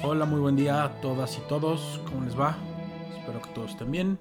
[0.00, 2.00] Hola, muy buen día a todas y todos.
[2.06, 2.56] ¿Cómo les va?
[3.18, 4.18] Espero que todos estén bien.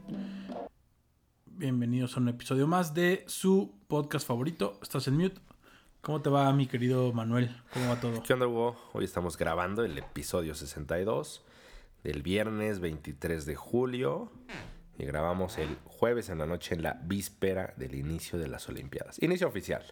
[1.46, 4.80] Bienvenidos a un episodio más de su podcast favorito.
[4.82, 5.40] Estás en mute.
[6.02, 7.56] ¿Cómo te va, mi querido Manuel?
[7.74, 8.24] ¿Cómo va todo?
[8.24, 8.76] ¿Qué onda, Hugo?
[8.94, 11.44] Hoy estamos grabando el episodio 62
[12.04, 14.32] del viernes 23 de julio
[14.98, 19.22] y grabamos el jueves en la noche en la víspera del inicio de las Olimpiadas.
[19.22, 19.84] Inicio oficial.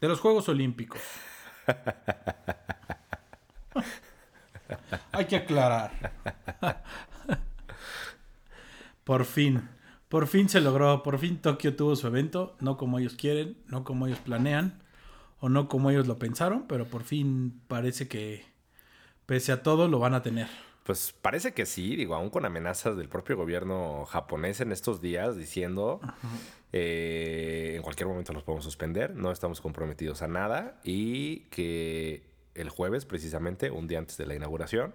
[0.00, 1.02] De los Juegos Olímpicos.
[5.12, 6.12] Hay que aclarar.
[9.04, 9.68] por fin.
[10.08, 11.02] Por fin se logró.
[11.02, 12.56] Por fin Tokio tuvo su evento.
[12.60, 14.82] No como ellos quieren, no como ellos planean.
[15.40, 16.66] O no como ellos lo pensaron.
[16.68, 18.44] Pero por fin parece que,
[19.26, 20.48] pese a todo, lo van a tener.
[20.88, 25.36] Pues parece que sí, digo, aún con amenazas del propio gobierno japonés en estos días
[25.36, 26.00] diciendo
[26.72, 32.27] eh, en cualquier momento los podemos suspender, no estamos comprometidos a nada y que
[32.58, 34.94] el jueves, precisamente, un día antes de la inauguración,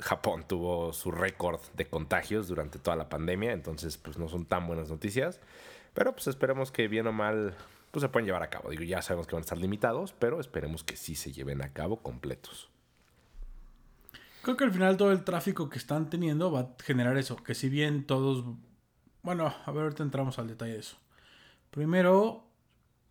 [0.00, 4.66] Japón tuvo su récord de contagios durante toda la pandemia, entonces pues no son tan
[4.66, 5.40] buenas noticias,
[5.92, 7.54] pero pues esperemos que bien o mal
[7.90, 8.70] pues se pueden llevar a cabo.
[8.70, 11.72] Digo, ya sabemos que van a estar limitados, pero esperemos que sí se lleven a
[11.72, 12.68] cabo completos.
[14.42, 17.54] Creo que al final todo el tráfico que están teniendo va a generar eso, que
[17.54, 18.44] si bien todos...
[19.22, 20.96] Bueno, a ver, ahorita entramos al detalle de eso.
[21.70, 22.44] Primero,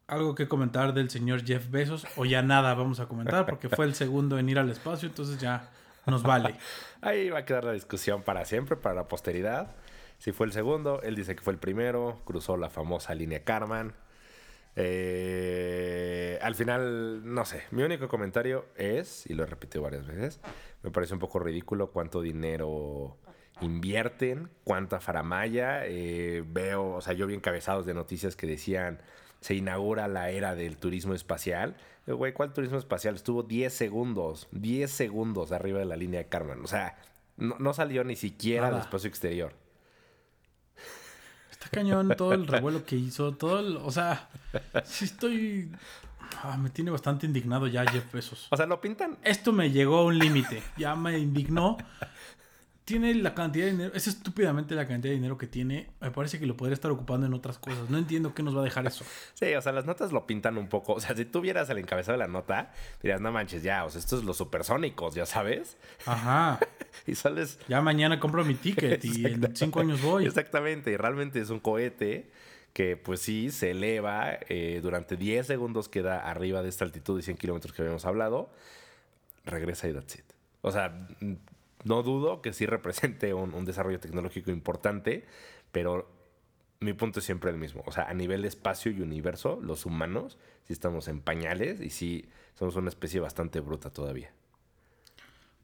[0.07, 3.85] algo que comentar del señor Jeff Bezos, o ya nada vamos a comentar, porque fue
[3.85, 5.69] el segundo en ir al espacio, entonces ya
[6.05, 6.55] nos vale.
[7.01, 9.75] Ahí va a quedar la discusión para siempre, para la posteridad.
[10.17, 13.93] Si fue el segundo, él dice que fue el primero, cruzó la famosa línea Karman.
[14.75, 20.39] Eh, al final, no sé, mi único comentario es, y lo he repetido varias veces,
[20.81, 23.17] me parece un poco ridículo cuánto dinero
[23.61, 25.85] invierten, cuánta faramaya.
[25.85, 29.01] Eh, veo, o sea, yo vi encabezados de noticias que decían
[29.43, 31.75] se inaugura la era del turismo espacial.
[32.07, 33.15] Güey, ¿cuál turismo espacial?
[33.15, 36.63] Estuvo 10 segundos, 10 segundos arriba de la línea de Carmen.
[36.63, 36.97] O sea,
[37.35, 39.53] no, salió ni siquiera al espacio exterior.
[41.51, 44.29] Está cañón todo el revuelo que hizo, todo el, o sea,
[44.85, 45.69] sí estoy
[46.41, 48.47] ah, me tiene bastante indignado ya Jeff Bezos.
[48.49, 49.17] O sea, lo pintan.
[49.23, 51.77] Esto me llegó a un límite, ya me indignó
[52.85, 55.89] tiene la cantidad de dinero, es estúpidamente la cantidad de dinero que tiene.
[56.01, 57.89] Me parece que lo podría estar ocupando en otras cosas.
[57.89, 59.05] No entiendo qué nos va a dejar eso.
[59.33, 60.93] Sí, o sea, las notas lo pintan un poco.
[60.93, 63.89] O sea, si tú vieras el encabezado de la nota, dirías, no manches, ya, o
[63.89, 65.77] sea, estos es los supersónicos, ya sabes.
[66.05, 66.59] Ajá.
[67.07, 67.59] y sales.
[67.67, 70.25] Ya mañana compro mi ticket y en cinco años voy.
[70.25, 72.31] Exactamente, y realmente es un cohete
[72.73, 77.21] que pues sí se eleva eh, durante 10 segundos queda arriba de esta altitud de
[77.21, 78.51] 100 kilómetros que habíamos hablado,
[79.45, 80.25] regresa y that's it.
[80.61, 81.07] O sea,
[81.83, 85.25] no dudo que sí represente un, desarrollo tecnológico importante,
[85.71, 86.09] pero
[86.79, 87.83] mi punto es siempre el mismo.
[87.85, 92.29] O sea, a nivel espacio y universo, los humanos sí estamos en pañales y sí
[92.55, 94.31] somos una especie bastante bruta todavía.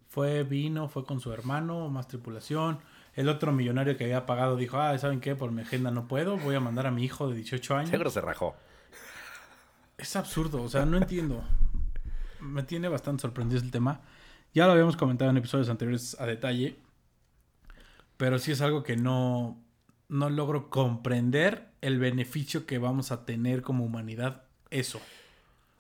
[0.09, 2.79] Fue, vino, fue con su hermano, más tripulación.
[3.15, 5.35] El otro millonario que había pagado dijo, ah, ¿saben qué?
[5.35, 7.89] Por mi agenda no puedo, voy a mandar a mi hijo de 18 años.
[7.89, 8.55] Seguro se rajó.
[9.97, 11.43] Es absurdo, o sea, no entiendo.
[12.39, 14.01] Me tiene bastante sorprendido el tema.
[14.53, 16.77] Ya lo habíamos comentado en episodios anteriores a detalle,
[18.17, 19.61] pero sí es algo que no,
[20.09, 24.43] no logro comprender el beneficio que vamos a tener como humanidad.
[24.71, 24.99] Eso,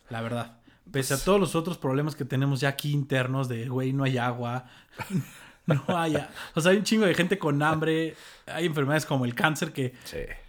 [0.09, 0.57] la verdad.
[0.91, 4.03] Pese a pues todos los otros problemas que tenemos ya aquí internos de, güey, no
[4.03, 4.65] hay agua,
[5.65, 6.15] no hay...
[6.55, 8.15] O sea, hay un chingo de gente con hambre,
[8.45, 9.93] hay enfermedades como el cáncer que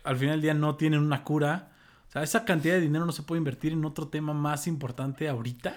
[0.05, 1.73] al final del día no tienen una cura.
[2.09, 5.29] O sea, esa cantidad de dinero no se puede invertir en otro tema más importante
[5.29, 5.77] ahorita.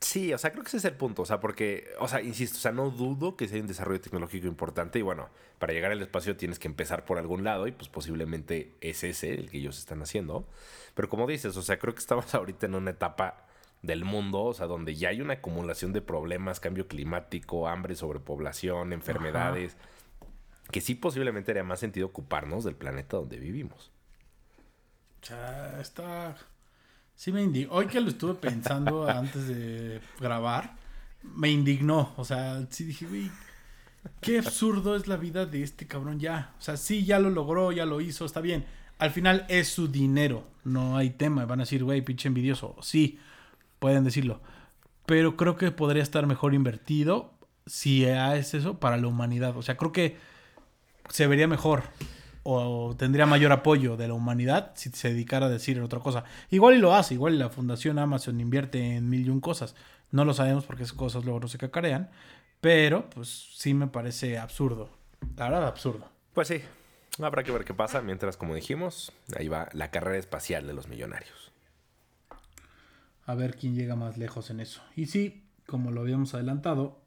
[0.00, 1.22] Sí, o sea, creo que ese es el punto.
[1.22, 4.46] O sea, porque, o sea, insisto, o sea, no dudo que sea un desarrollo tecnológico
[4.46, 4.98] importante.
[4.98, 8.74] Y bueno, para llegar al espacio tienes que empezar por algún lado y pues posiblemente
[8.80, 10.48] es ese el que ellos están haciendo.
[10.94, 13.46] Pero como dices, o sea, creo que estamos ahorita en una etapa
[13.82, 18.92] del mundo, o sea, donde ya hay una acumulación de problemas, cambio climático, hambre, sobrepoblación,
[18.92, 19.76] enfermedades,
[20.70, 23.90] que sí posiblemente haría más sentido ocuparnos del planeta donde vivimos.
[25.22, 26.36] O sea, está
[27.20, 27.74] Sí me indignó.
[27.74, 30.74] Hoy que lo estuve pensando antes de grabar,
[31.22, 32.14] me indignó.
[32.16, 33.30] O sea, sí dije, güey,
[34.22, 36.54] qué absurdo es la vida de este cabrón ya.
[36.58, 38.64] O sea, sí, ya lo logró, ya lo hizo, está bien.
[38.96, 41.44] Al final es su dinero, no hay tema.
[41.44, 42.74] Van a decir, güey, pinche envidioso.
[42.80, 43.18] Sí,
[43.80, 44.40] pueden decirlo.
[45.04, 47.34] Pero creo que podría estar mejor invertido
[47.66, 49.54] si es eso para la humanidad.
[49.58, 50.16] O sea, creo que
[51.10, 51.82] se vería mejor
[52.52, 56.24] o tendría mayor apoyo de la humanidad si se dedicara a decir otra cosa.
[56.50, 59.74] Igual y lo hace, igual la Fundación Amazon invierte en mil y un cosas.
[60.10, 62.10] No lo sabemos porque esas cosas luego no se cacarean,
[62.60, 64.90] pero pues sí me parece absurdo.
[65.36, 66.08] La verdad, absurdo.
[66.32, 66.60] Pues sí,
[67.20, 70.88] habrá que ver qué pasa mientras, como dijimos, ahí va la carrera espacial de los
[70.88, 71.52] millonarios.
[73.26, 74.82] A ver quién llega más lejos en eso.
[74.96, 77.00] Y sí, como lo habíamos adelantado,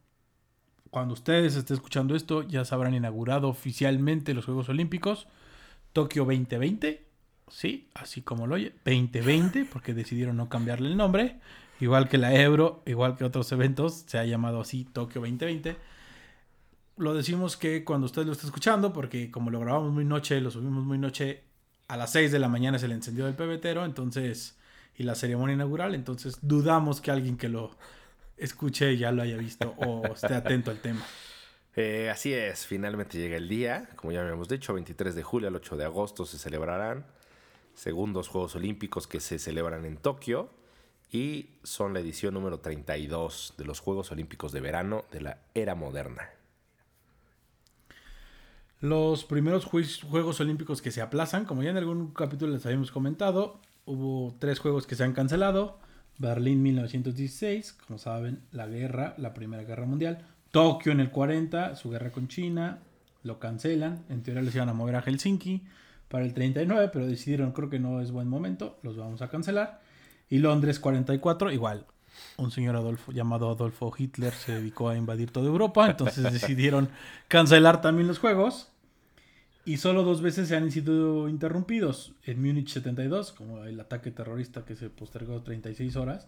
[0.93, 5.27] cuando ustedes estén escuchando esto, ya se habrán inaugurado oficialmente los Juegos Olímpicos.
[5.91, 7.03] Tokio 2020,
[7.47, 11.39] sí, así como lo oye, 2020, porque decidieron no cambiarle el nombre.
[11.79, 15.75] Igual que la Euro, igual que otros eventos, se ha llamado así Tokio 2020.
[16.97, 20.51] Lo decimos que cuando usted lo está escuchando, porque como lo grabamos muy noche, lo
[20.51, 21.41] subimos muy noche,
[21.87, 24.59] a las 6 de la mañana es el encendido del pebetero, entonces,
[24.95, 27.71] y la ceremonia inaugural, entonces dudamos que alguien que lo
[28.37, 31.05] escuche ya lo haya visto o esté atento al tema.
[31.75, 35.55] Eh, así es, finalmente llega el día, como ya habíamos dicho, 23 de julio al
[35.55, 37.03] 8 de agosto se celebrarán
[37.73, 40.51] segundos Juegos Olímpicos que se celebran en Tokio
[41.11, 45.75] y son la edición número 32 de los Juegos Olímpicos de verano de la era
[45.75, 46.29] moderna.
[48.79, 53.61] Los primeros Juegos Olímpicos que se aplazan, como ya en algún capítulo les habíamos comentado,
[53.85, 55.79] hubo tres Juegos que se han cancelado.
[56.17, 60.25] Berlín 1916, como saben, la guerra, la Primera Guerra Mundial.
[60.51, 62.79] Tokio en el 40, su guerra con China,
[63.23, 64.03] lo cancelan.
[64.09, 65.63] En teoría les iban a mover a Helsinki
[66.07, 69.81] para el 39, pero decidieron, creo que no es buen momento, los vamos a cancelar.
[70.29, 71.85] Y Londres 44, igual.
[72.37, 76.89] Un señor Adolfo, llamado Adolfo Hitler se dedicó a invadir toda Europa, entonces decidieron
[77.27, 78.72] cancelar también los juegos
[79.65, 82.13] y solo dos veces se han sido interrumpidos.
[82.23, 86.27] En Múnich 72, como el ataque terrorista que se postergó 36 horas,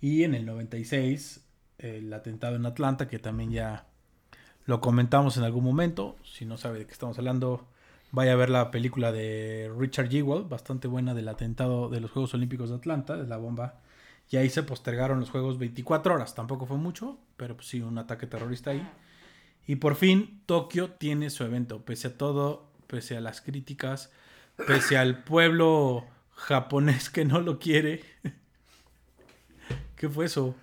[0.00, 1.44] y en el 96,
[1.78, 3.86] el atentado en Atlanta, que también ya
[4.66, 6.16] lo comentamos en algún momento.
[6.24, 7.66] Si no sabe de qué estamos hablando,
[8.10, 12.34] vaya a ver la película de Richard Jewell, bastante buena del atentado de los Juegos
[12.34, 13.80] Olímpicos de Atlanta, de la bomba.
[14.30, 17.96] Y ahí se postergaron los Juegos 24 horas, tampoco fue mucho, pero pues sí, un
[17.98, 18.86] ataque terrorista ahí.
[19.66, 24.12] Y por fin Tokio tiene su evento, pese a todo pese a las críticas,
[24.68, 26.06] pese al pueblo
[26.36, 28.04] japonés que no lo quiere.
[29.96, 30.54] ¿Qué fue eso?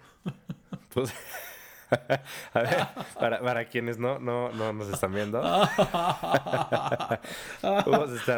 [0.94, 1.14] Pues,
[2.54, 2.88] a ver,
[3.44, 5.42] para, quienes no, no, no nos están viendo.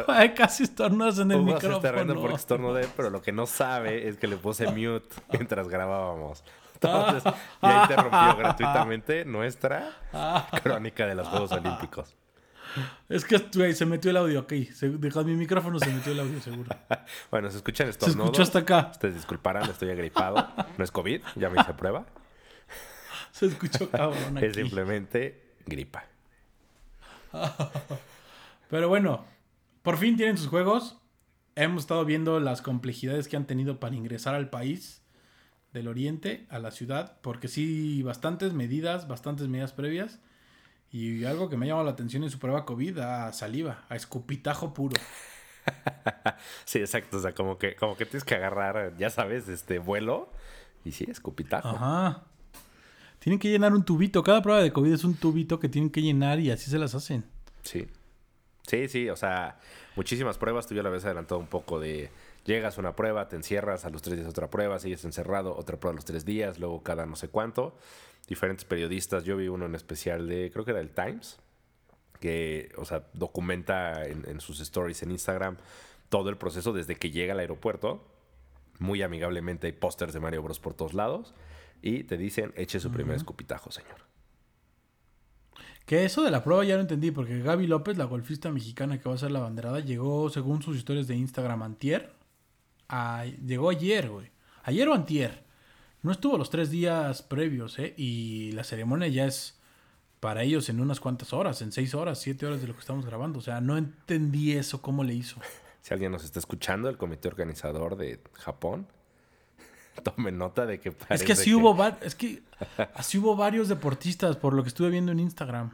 [0.08, 1.76] Ay, casi estornudas en el micrófono.
[1.76, 5.68] Está riendo porque estornudé, pero lo que no sabe es que le puse mute mientras
[5.68, 6.42] grabábamos.
[6.74, 7.32] Entonces,
[7.62, 9.92] ya interrumpió gratuitamente nuestra
[10.64, 12.16] crónica de los Juegos Olímpicos.
[13.08, 13.38] Es que
[13.74, 14.52] se metió el audio, ok.
[14.72, 16.70] Se, dejó mi micrófono, se metió el audio, seguro.
[17.30, 18.88] bueno, se escuchan estos Se escuchó hasta acá.
[18.92, 20.48] Ustedes disculparán, estoy agripado.
[20.76, 22.06] No es COVID, ya me hice prueba.
[23.32, 24.46] Se escuchó cabrón aquí.
[24.46, 26.04] Es simplemente gripa.
[28.70, 29.24] Pero bueno,
[29.82, 30.96] por fin tienen sus juegos.
[31.56, 35.02] Hemos estado viendo las complejidades que han tenido para ingresar al país
[35.72, 40.20] del oriente, a la ciudad, porque sí, bastantes medidas, bastantes medidas previas.
[40.94, 43.96] Y algo que me ha llamado la atención en su prueba COVID, a saliva, a
[43.96, 44.94] escupitajo puro.
[46.64, 47.16] sí, exacto.
[47.16, 50.30] O sea, como que, como que tienes que agarrar, ya sabes, este vuelo.
[50.84, 51.70] Y sí, escupitajo.
[51.70, 52.22] Ajá.
[53.18, 54.22] Tienen que llenar un tubito.
[54.22, 56.94] Cada prueba de COVID es un tubito que tienen que llenar y así se las
[56.94, 57.24] hacen.
[57.62, 57.88] Sí.
[58.64, 59.10] Sí, sí.
[59.10, 59.58] O sea,
[59.96, 60.68] muchísimas pruebas.
[60.68, 62.12] Tú ya lo habías adelantado un poco de...
[62.44, 65.78] Llegas a una prueba, te encierras, a los tres días otra prueba, sigues encerrado, otra
[65.78, 67.76] prueba a los tres días, luego cada no sé cuánto
[68.26, 69.24] diferentes periodistas.
[69.24, 71.38] Yo vi uno en especial de, creo que era el Times,
[72.20, 75.56] que, o sea, documenta en, sus stories en Instagram
[76.08, 78.06] todo el proceso desde que llega al aeropuerto.
[78.78, 81.34] Muy amigablemente hay pósters de Mario Bros por todos lados.
[81.82, 83.96] Y te dicen, eche su primer escupitajo, señor.
[85.84, 89.08] Que eso de la prueba ya lo entendí, porque Gaby López, la golfista mexicana que
[89.08, 92.14] va a ser la banderada, llegó, según sus historias de Instagram, antier.
[93.44, 94.30] Llegó ayer, güey.
[94.62, 95.44] Ayer o antier.
[96.02, 97.94] No estuvo los tres días previos, ¿eh?
[97.96, 99.58] Y la ceremonia ya es
[100.20, 103.04] para ellos en unas cuantas horas, en seis horas, siete horas de lo que estamos
[103.04, 103.38] grabando.
[103.38, 105.36] O sea, no entendí eso, cómo le hizo.
[105.82, 108.86] Si alguien nos está escuchando, el comité organizador de Japón,
[110.02, 112.42] tome nota de que Es que así hubo es que
[112.94, 115.72] así hubo varios deportistas por lo que estuve viendo en Instagram.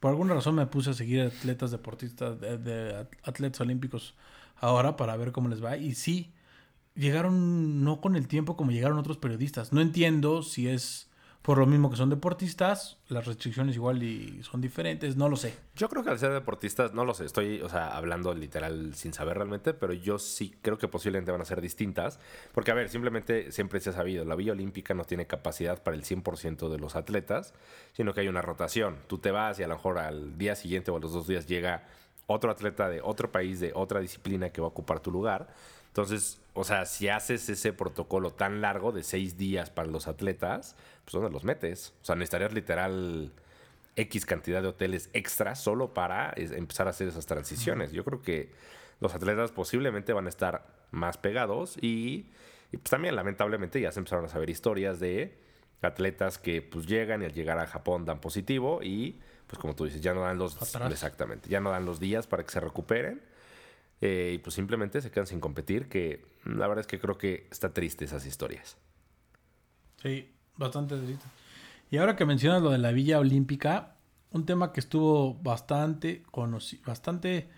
[0.00, 4.14] Por alguna razón me puse a seguir atletas deportistas de, de atletas olímpicos
[4.62, 6.32] ahora para ver cómo les va y sí
[6.94, 9.72] llegaron no con el tiempo como llegaron otros periodistas.
[9.72, 11.10] No entiendo si es
[11.42, 15.52] por lo mismo que son deportistas, las restricciones igual y son diferentes, no lo sé.
[15.74, 19.12] Yo creo que al ser deportistas, no lo sé, estoy, o sea, hablando literal sin
[19.12, 22.20] saber realmente, pero yo sí creo que posiblemente van a ser distintas,
[22.54, 25.96] porque a ver, simplemente siempre se ha sabido, la Villa Olímpica no tiene capacidad para
[25.96, 27.54] el 100% de los atletas,
[27.92, 28.98] sino que hay una rotación.
[29.08, 31.48] Tú te vas y a lo mejor al día siguiente o a los dos días
[31.48, 31.88] llega
[32.32, 35.48] otro atleta de otro país, de otra disciplina que va a ocupar tu lugar
[35.92, 40.74] entonces, o sea, si haces ese protocolo tan largo de seis días para los atletas,
[41.04, 41.92] pues ¿dónde los metes?
[42.00, 43.30] O sea, necesitarías literal
[43.96, 47.92] X cantidad de hoteles extra solo para empezar a hacer esas transiciones.
[47.92, 48.48] Yo creo que
[49.00, 52.30] los atletas posiblemente van a estar más pegados y,
[52.70, 55.36] pues también lamentablemente ya se empezaron a saber historias de
[55.82, 59.20] atletas que pues llegan y al llegar a Japón dan positivo y
[59.52, 60.56] pues como tú dices, ya no dan los
[60.90, 63.20] exactamente, ya no dan los días para que se recuperen
[64.00, 67.48] eh, y pues simplemente se quedan sin competir, que la verdad es que creo que
[67.50, 68.78] está triste esas historias.
[70.00, 71.26] Sí, bastante triste.
[71.90, 73.96] Y ahora que mencionas lo de la Villa Olímpica,
[74.30, 77.50] un tema que estuvo bastante conocido, bastante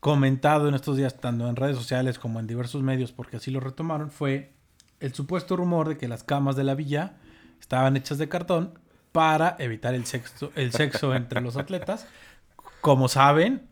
[0.00, 3.60] comentado en estos días, tanto en redes sociales como en diversos medios, porque así lo
[3.60, 4.54] retomaron, fue
[4.98, 7.14] el supuesto rumor de que las camas de la villa
[7.60, 8.76] estaban hechas de cartón
[9.18, 12.06] para evitar el sexo, el sexo entre los atletas.
[12.80, 13.66] Como saben,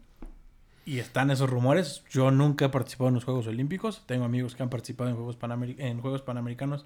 [0.85, 4.65] y están esos rumores, yo nunca he participado en los Juegos Olímpicos, tengo amigos que
[4.65, 5.39] han participado en Juegos,
[5.79, 6.85] en Juegos Panamericanos,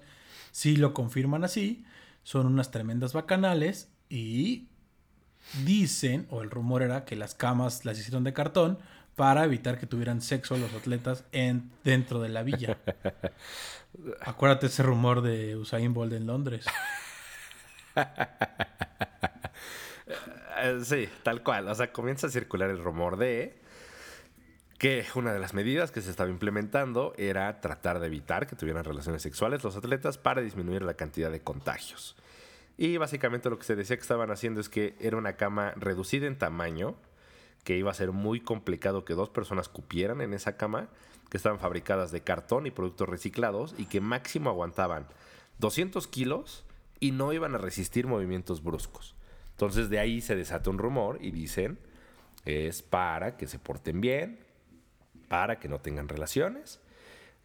[0.51, 1.83] sí lo confirman así,
[2.21, 4.67] son unas tremendas bacanales y
[5.65, 8.77] dicen, o el rumor era que las camas las hicieron de cartón
[9.15, 12.77] para evitar que tuvieran sexo los atletas en, dentro de la villa.
[14.21, 16.67] Acuérdate ese rumor de Usain Bolt en Londres.
[20.63, 21.67] Eh, sí, tal cual.
[21.69, 23.57] O sea, comienza a circular el rumor de
[24.77, 28.83] que una de las medidas que se estaba implementando era tratar de evitar que tuvieran
[28.83, 32.15] relaciones sexuales los atletas para disminuir la cantidad de contagios.
[32.77, 36.25] Y básicamente lo que se decía que estaban haciendo es que era una cama reducida
[36.25, 36.95] en tamaño,
[37.63, 40.89] que iba a ser muy complicado que dos personas cupieran en esa cama,
[41.29, 45.05] que estaban fabricadas de cartón y productos reciclados y que máximo aguantaban
[45.59, 46.65] 200 kilos
[47.01, 49.15] y no iban a resistir movimientos bruscos.
[49.49, 51.77] Entonces de ahí se desata un rumor y dicen
[52.45, 54.39] es para que se porten bien,
[55.27, 56.79] para que no tengan relaciones.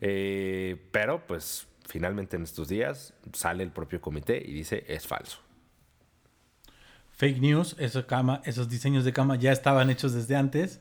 [0.00, 5.46] Eh, pero pues finalmente en estos días sale el propio comité y dice es falso
[7.16, 10.80] fake news, cama, esos diseños de cama ya estaban hechos desde antes.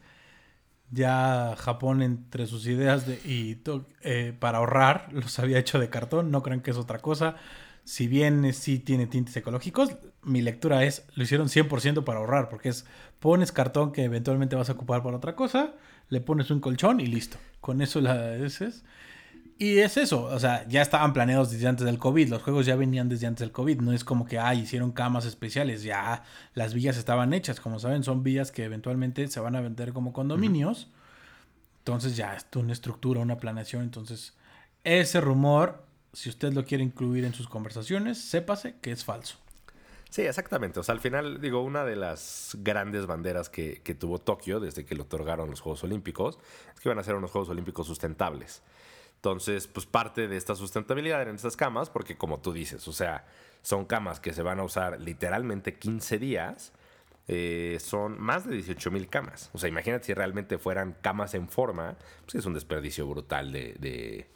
[0.91, 3.60] Ya Japón entre sus ideas de, y
[4.01, 7.38] eh, para ahorrar los había hecho de cartón, no crean que es otra cosa.
[7.85, 9.91] Si bien sí tiene tintes ecológicos,
[10.23, 12.85] mi lectura es, lo hicieron 100% para ahorrar, porque es,
[13.19, 15.75] pones cartón que eventualmente vas a ocupar para otra cosa,
[16.09, 17.37] le pones un colchón y listo.
[17.61, 18.83] Con eso la es.
[19.57, 22.75] Y es eso, o sea, ya estaban planeados desde antes del COVID, los juegos ya
[22.75, 26.23] venían desde antes del COVID, no es como que, ah, hicieron camas especiales, ya
[26.55, 30.11] las villas estaban hechas, como saben, son villas que eventualmente se van a vender como
[30.11, 30.89] condominios,
[31.77, 34.33] entonces ya es una estructura, una planeación, entonces
[34.83, 35.84] ese rumor,
[36.15, 39.38] si usted lo quiere incluir en sus conversaciones, sépase que es falso.
[40.10, 40.79] Sí, exactamente.
[40.79, 44.86] O sea, al final, digo, una de las grandes banderas que, que tuvo Tokio desde
[44.86, 46.39] que le otorgaron los Juegos Olímpicos
[46.74, 48.62] es que iban a ser unos Juegos Olímpicos sustentables.
[49.17, 53.25] Entonces, pues parte de esta sustentabilidad en estas camas, porque como tú dices, o sea,
[53.62, 56.72] son camas que se van a usar literalmente 15 días.
[57.27, 59.50] Eh, son más de 18 mil camas.
[59.53, 64.27] O sea, imagínate si realmente fueran camas en forma, pues es un desperdicio brutal de,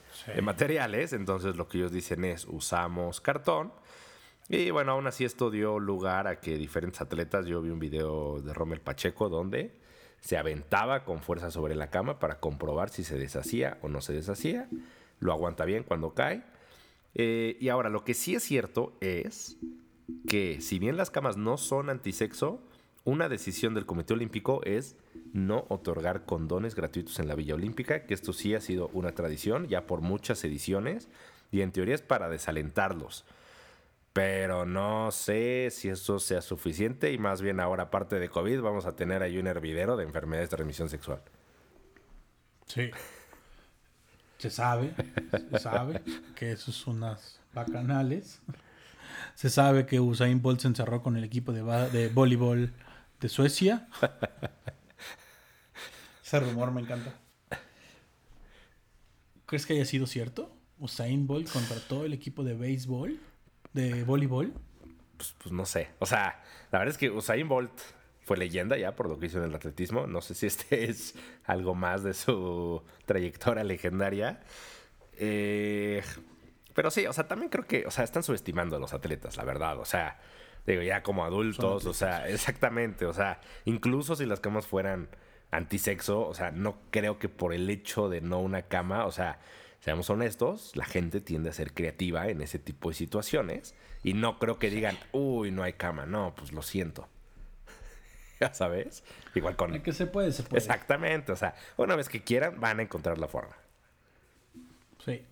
[0.42, 1.14] materiales.
[1.14, 3.72] Entonces lo que ellos dicen es usamos cartón.
[4.48, 8.42] Y bueno, aún así esto dio lugar a que diferentes atletas, yo vi un video
[8.42, 9.80] de Rommel Pacheco donde
[10.22, 14.14] se aventaba con fuerza sobre la cama para comprobar si se deshacía o no se
[14.14, 14.68] deshacía.
[15.20, 16.44] Lo aguanta bien cuando cae.
[17.14, 19.58] Eh, y ahora, lo que sí es cierto es
[20.28, 22.62] que si bien las camas no son antisexo,
[23.04, 24.96] una decisión del Comité Olímpico es
[25.34, 29.68] no otorgar condones gratuitos en la Villa Olímpica, que esto sí ha sido una tradición
[29.68, 31.08] ya por muchas ediciones
[31.52, 33.26] y en teoría es para desalentarlos.
[34.14, 38.86] Pero no sé si eso sea suficiente y más bien ahora, aparte de COVID, vamos
[38.86, 41.22] a tener ahí un hervidero de enfermedades de transmisión sexual.
[42.66, 42.90] Sí.
[44.40, 44.94] Se sabe,
[45.52, 46.02] se sabe
[46.36, 48.42] que eso es unas bacanales.
[49.36, 52.74] Se sabe que Usain Bolt se encerró con el equipo de, de voleibol
[53.20, 53.88] de Suecia.
[56.24, 57.14] Ese rumor me encanta.
[59.46, 60.56] ¿Crees que haya sido cierto?
[60.78, 63.20] Usain Bolt contrató el equipo de béisbol
[63.74, 64.54] de voleibol?
[65.18, 65.90] Pues, pues, no sé.
[66.00, 67.72] O sea, la verdad es que Usain Bolt
[68.22, 70.08] fue leyenda ya por lo que hizo en el atletismo.
[70.08, 74.42] No sé si este es algo más de su trayectoria legendaria.
[75.14, 76.04] Eh,
[76.74, 79.44] pero sí, o sea, también creo que, o sea, están subestimando a los atletas, la
[79.44, 79.80] verdad.
[79.80, 80.20] O sea,
[80.74, 83.06] digo, ya como adultos, o sea, exactamente.
[83.06, 85.10] O sea, incluso si las camas fueran
[85.52, 89.40] antisexo, o sea, no creo que por el hecho de no una cama, o sea,
[89.80, 94.40] seamos honestos, la gente tiende a ser creativa en ese tipo de situaciones y no
[94.40, 97.08] creo que digan, uy, no hay cama, no, pues lo siento.
[98.40, 99.04] ya sabes,
[99.36, 99.74] igual con...
[99.74, 100.60] El que se puede, se puede.
[100.60, 103.56] Exactamente, o sea, una vez que quieran van a encontrar la forma.
[105.04, 105.26] Sí.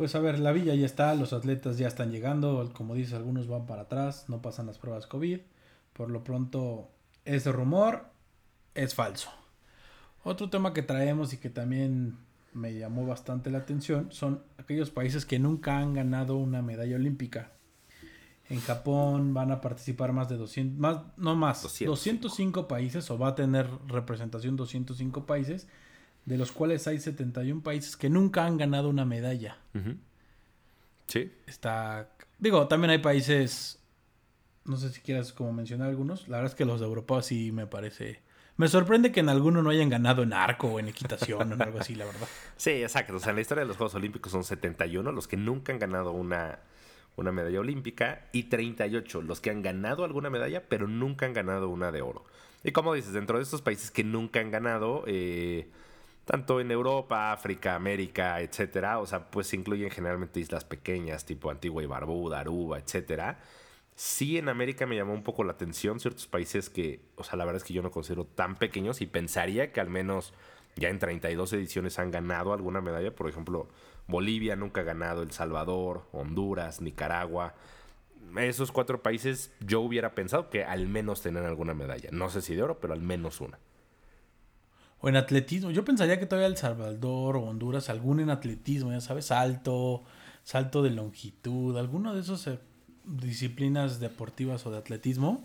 [0.00, 3.48] Pues a ver, la villa ya está, los atletas ya están llegando, como dices, algunos
[3.48, 5.40] van para atrás, no pasan las pruebas COVID.
[5.92, 6.88] Por lo pronto,
[7.26, 8.06] ese rumor
[8.74, 9.28] es falso.
[10.24, 12.16] Otro tema que traemos y que también
[12.54, 17.52] me llamó bastante la atención son aquellos países que nunca han ganado una medalla olímpica.
[18.48, 21.90] En Japón van a participar más de 200, más, no más, 205.
[21.90, 25.68] 205 países o va a tener representación 205 países,
[26.24, 29.58] de los cuales hay 71 países que nunca han ganado una medalla.
[31.06, 31.32] Sí.
[31.46, 33.80] Está, digo, también hay países,
[34.64, 37.52] no sé si quieras como mencionar algunos, la verdad es que los de Europa sí
[37.52, 38.20] me parece...
[38.56, 41.62] Me sorprende que en alguno no hayan ganado en arco o en equitación o en
[41.62, 42.28] algo así, la verdad.
[42.58, 43.16] Sí, exacto.
[43.16, 45.78] O sea, en la historia de los Juegos Olímpicos son 71 los que nunca han
[45.78, 46.58] ganado una,
[47.16, 51.70] una medalla olímpica y 38 los que han ganado alguna medalla, pero nunca han ganado
[51.70, 52.24] una de oro.
[52.62, 55.70] Y como dices, dentro de estos países que nunca han ganado, eh,
[56.24, 61.50] tanto en Europa, África, América, etcétera, o sea, pues se incluyen generalmente islas pequeñas, tipo
[61.50, 63.38] Antigua y Barbuda, Aruba, etcétera.
[63.94, 67.44] Sí, en América me llamó un poco la atención ciertos países que, o sea, la
[67.44, 70.32] verdad es que yo no considero tan pequeños y pensaría que al menos
[70.76, 73.14] ya en 32 ediciones han ganado alguna medalla.
[73.14, 73.68] Por ejemplo,
[74.06, 77.54] Bolivia nunca ha ganado, El Salvador, Honduras, Nicaragua.
[78.36, 82.10] Esos cuatro países yo hubiera pensado que al menos tenían alguna medalla.
[82.12, 83.58] No sé si de oro, pero al menos una.
[85.00, 85.70] O en atletismo.
[85.70, 90.02] Yo pensaría que todavía El Salvador o Honduras, algún en atletismo, ya sabes, salto,
[90.44, 92.58] salto de longitud, alguno de esos eh,
[93.04, 95.42] disciplinas deportivas o de atletismo.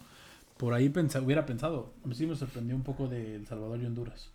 [0.58, 1.94] Por ahí pensa- hubiera pensado.
[2.04, 4.30] A mí sí me sorprendió un poco de El Salvador y Honduras.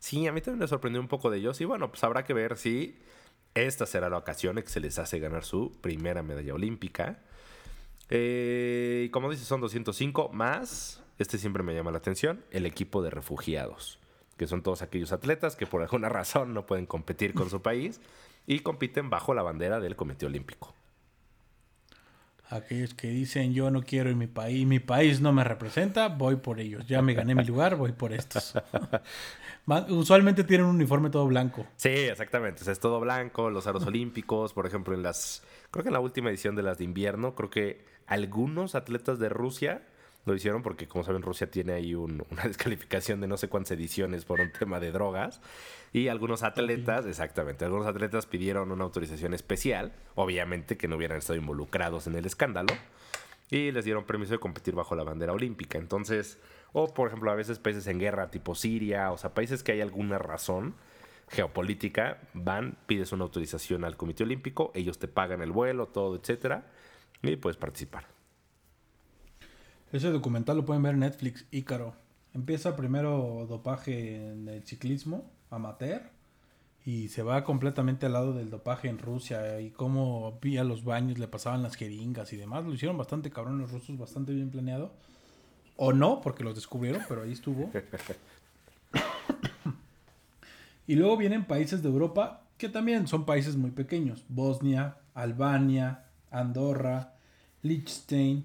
[0.00, 1.60] Sí, a mí también me sorprendió un poco de ellos.
[1.60, 2.96] Y bueno, pues habrá que ver si
[3.54, 7.18] esta será la ocasión en que se les hace ganar su primera medalla olímpica.
[8.10, 13.10] Eh, como dices, son 205 más, este siempre me llama la atención, el equipo de
[13.10, 13.97] refugiados,
[14.38, 18.00] que son todos aquellos atletas que por alguna razón no pueden competir con su país
[18.46, 20.74] y compiten bajo la bandera del Comité Olímpico.
[22.50, 26.36] Aquellos que dicen yo no quiero en mi país, mi país no me representa, voy
[26.36, 26.86] por ellos.
[26.86, 28.54] Ya me gané mi lugar, voy por estos.
[29.90, 31.66] Usualmente tienen un uniforme todo blanco.
[31.76, 32.62] Sí, exactamente.
[32.62, 35.42] O sea, es todo blanco, los aros olímpicos, por ejemplo, en las.
[35.70, 39.28] Creo que en la última edición de las de invierno, creo que algunos atletas de
[39.28, 39.82] Rusia
[40.32, 43.72] lo hicieron porque, como saben, Rusia tiene ahí un- una descalificación de no sé cuántas
[43.72, 45.40] ediciones por un tema de drogas.
[45.92, 51.38] Y algunos atletas, exactamente, algunos atletas pidieron una autorización especial, obviamente que no hubieran estado
[51.38, 52.74] involucrados en el escándalo,
[53.50, 55.78] y les dieron permiso de competir bajo la bandera olímpica.
[55.78, 56.38] Entonces,
[56.74, 59.80] o por ejemplo, a veces países en guerra tipo Siria, o sea, países que hay
[59.80, 60.74] alguna razón
[61.30, 66.66] geopolítica, van, pides una autorización al Comité Olímpico, ellos te pagan el vuelo, todo, etcétera,
[67.22, 68.06] y puedes participar.
[69.92, 71.94] Ese documental lo pueden ver en Netflix, Ícaro.
[72.34, 76.02] Empieza primero dopaje en el ciclismo amateur
[76.84, 81.18] y se va completamente al lado del dopaje en Rusia y cómo vía los baños
[81.18, 82.66] le pasaban las jeringas y demás.
[82.66, 84.92] Lo hicieron bastante cabrón los rusos, bastante bien planeado.
[85.76, 87.70] O no, porque los descubrieron, pero ahí estuvo.
[90.86, 94.24] y luego vienen países de Europa que también son países muy pequeños.
[94.28, 97.14] Bosnia, Albania, Andorra,
[97.62, 98.44] Liechtenstein,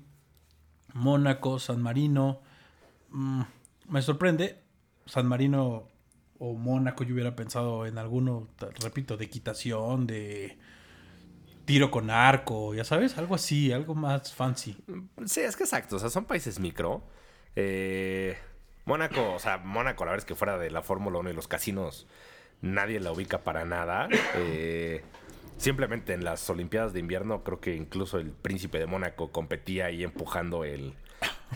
[0.94, 2.42] Mónaco, San Marino.
[3.10, 3.42] Mm,
[3.90, 4.62] me sorprende.
[5.06, 5.88] San Marino
[6.40, 8.48] o Mónaco, yo hubiera pensado en alguno,
[8.82, 10.58] repito, de equitación, de
[11.66, 14.78] tiro con arco, ya sabes, algo así, algo más fancy.
[15.26, 17.04] Sí, es que exacto, o sea, son países micro.
[17.56, 18.38] Eh,
[18.86, 21.48] Mónaco, o sea, Mónaco, la verdad es que fuera de la Fórmula 1 y los
[21.48, 22.08] casinos,
[22.62, 24.10] nadie la ubica para nada.
[24.36, 25.04] Eh,
[25.58, 30.04] simplemente en las Olimpiadas de invierno, creo que incluso el príncipe de Mónaco competía ahí
[30.04, 30.94] empujando el,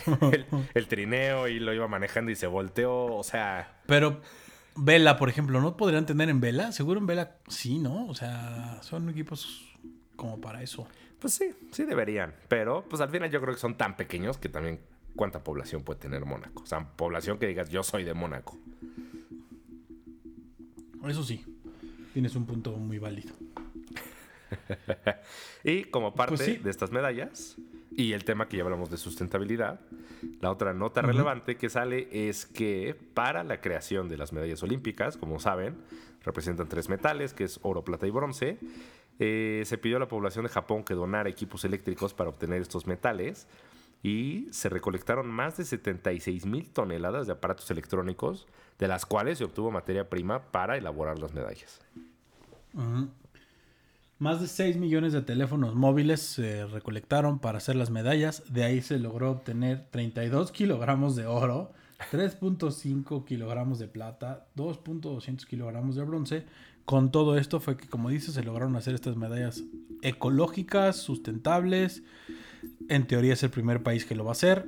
[0.31, 4.21] el, el trineo y lo iba manejando y se volteó, o sea, Pero
[4.79, 6.71] Vela, por ejemplo, ¿no podrían tener en Vela?
[6.71, 8.05] Seguro en Vela sí, ¿no?
[8.07, 9.75] O sea, son equipos
[10.15, 10.87] como para eso.
[11.19, 12.35] pues sí, sí deberían.
[12.47, 14.79] Pero, pues al final yo creo que son tan pequeños que también
[15.15, 16.61] cuánta población puede tener Mónaco.
[16.61, 18.57] O sea, población que digas, yo soy de Mónaco.
[21.07, 21.43] Eso sí,
[22.13, 23.33] tienes un punto muy válido.
[25.63, 26.57] Y como parte Pues sí.
[26.57, 27.57] de estas medallas
[27.91, 29.79] y el tema que ya hablamos de sustentabilidad,
[30.39, 35.17] la otra nota relevante que sale es que para la creación de las medallas olímpicas,
[35.17, 35.75] como saben,
[36.23, 38.57] representan tres metales, que es oro, plata y bronce.
[39.19, 42.85] Eh, se pidió a la población de Japón que donara equipos eléctricos para obtener estos
[42.85, 43.47] metales
[44.03, 49.43] y se recolectaron más de 76 mil toneladas de aparatos electrónicos, de las cuales se
[49.43, 51.81] obtuvo materia prima para elaborar las medallas.
[52.75, 53.09] Ujú.
[54.19, 58.43] Más de 6 millones de teléfonos móviles se recolectaron para hacer las medallas.
[58.51, 61.71] De ahí se logró obtener 32 kilogramos de oro,
[62.11, 66.45] 3.5 kilogramos de plata, 2.200 kilogramos de bronce.
[66.83, 69.63] Con todo esto fue que, como dices, se lograron hacer estas medallas
[70.01, 72.01] ecológicas, sustentables.
[72.89, 74.65] En teoría es el primer país que lo va a hacer.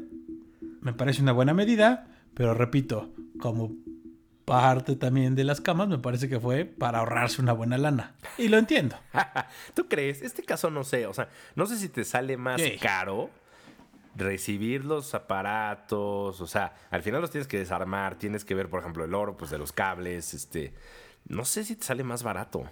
[0.81, 3.09] Me parece una buena medida, pero repito,
[3.39, 3.71] como
[4.49, 8.15] parte también de las camas me parece que fue para ahorrarse una buena lana.
[8.37, 8.95] Y lo entiendo.
[9.75, 10.21] ¿Tú crees?
[10.21, 12.77] Este caso no sé, o sea, no sé si te sale más Sí.
[12.81, 13.29] caro
[14.15, 18.81] recibir los aparatos, o sea, al final los tienes que desarmar, tienes que ver, por
[18.81, 20.73] ejemplo, el oro, pues de los cables, este,
[21.27, 22.63] no sé si te sale más barato.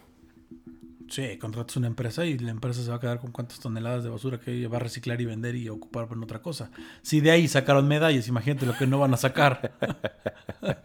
[1.09, 4.09] Sí, contratas una empresa y la empresa se va a quedar con cuántas toneladas de
[4.09, 6.69] basura que va a reciclar y vender y ocupar en otra cosa.
[7.01, 9.71] Si de ahí sacaron medallas, imagínate lo que no van a sacar.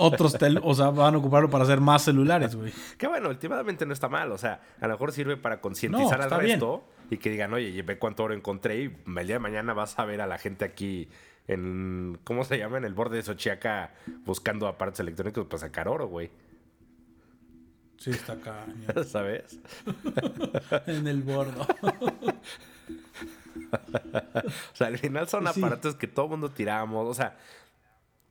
[0.00, 2.72] Otros, tel- o sea, van a ocuparlo para hacer más celulares, güey.
[2.98, 6.24] Que bueno, últimamente no está mal, o sea, a lo mejor sirve para concientizar No,
[6.36, 6.52] al bien.
[6.60, 8.84] resto y que digan, oye, ve cuánto oro encontré y
[9.18, 11.08] el día de mañana vas a ver a la gente aquí
[11.48, 12.78] en, ¿cómo se llama?
[12.78, 16.30] En el borde de Xochiaca buscando aparatos electrónicos para sacar oro, güey.
[17.98, 18.64] Sí, está acá.
[19.06, 19.58] ¿Sabes?
[20.86, 21.66] En el bordo.
[23.72, 25.58] O sea, al final son Sí.
[25.60, 27.08] aparatos que todo mundo tiramos.
[27.08, 27.36] O sea,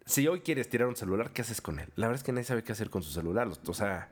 [0.09, 1.89] si hoy quieres tirar un celular, ¿qué haces con él?
[1.95, 3.47] La verdad es que nadie sabe qué hacer con su celular.
[3.67, 4.09] O sea,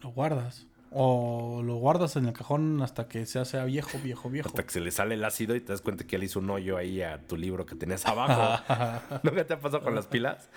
[0.00, 0.66] Lo guardas.
[0.92, 4.48] O lo guardas en el cajón hasta que se hace viejo, viejo, viejo.
[4.48, 6.50] hasta que se le sale el ácido y te das cuenta que él hizo un
[6.50, 8.62] hoyo ahí a tu libro que tenías abajo.
[9.22, 10.48] ¿Nunca te ha pasado con las pilas?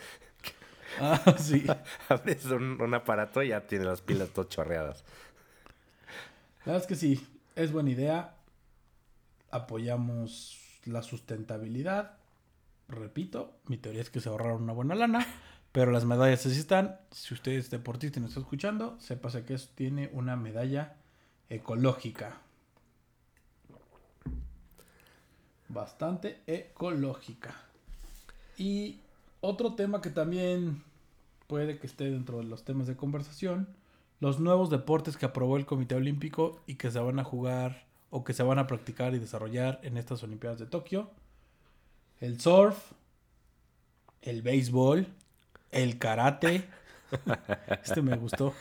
[0.99, 1.65] Ah, sí.
[2.09, 5.03] Abres un, un aparato y ya tiene las pilas todas chorreadas.
[6.65, 8.35] La verdad es que sí, es buena idea.
[9.51, 12.17] Apoyamos la sustentabilidad.
[12.87, 15.25] Repito, mi teoría es que se ahorraron una buena lana,
[15.71, 16.99] pero las medallas así están.
[17.11, 20.95] Si usted es deportista y nos está escuchando, sépase que eso tiene una medalla
[21.49, 22.37] ecológica.
[25.69, 27.55] Bastante ecológica.
[28.57, 28.99] Y
[29.41, 30.83] otro tema que también
[31.47, 33.67] puede que esté dentro de los temas de conversación,
[34.19, 38.23] los nuevos deportes que aprobó el Comité Olímpico y que se van a jugar o
[38.23, 41.09] que se van a practicar y desarrollar en estas Olimpiadas de Tokio.
[42.19, 42.77] El surf,
[44.21, 45.07] el béisbol,
[45.71, 46.67] el karate.
[47.83, 48.53] Este me gustó.